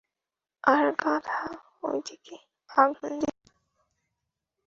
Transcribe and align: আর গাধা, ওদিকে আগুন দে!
আর 0.63 0.85
গাধা, 1.01 1.41
ওদিকে 1.83 2.35
আগুন 2.69 3.13
দে! 3.21 3.29